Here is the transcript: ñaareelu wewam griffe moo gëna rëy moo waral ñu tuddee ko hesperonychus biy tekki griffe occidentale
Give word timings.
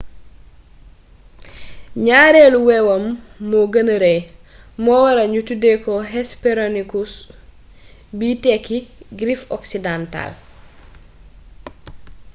ñaareelu 2.05 2.59
wewam 2.69 3.03
griffe 3.17 3.51
moo 3.51 3.67
gëna 3.73 3.95
rëy 4.03 4.19
moo 4.83 4.99
waral 5.03 5.29
ñu 5.33 5.41
tuddee 5.47 5.77
ko 5.83 5.93
hesperonychus 6.11 7.13
biy 8.17 8.35
tekki 8.43 8.77
griffe 9.19 9.49
occidentale 9.57 10.35